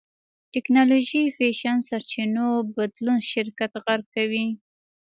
[0.53, 4.47] ټېکنالوژي فېشن سرچينو بدلون شرکت غرق کوي.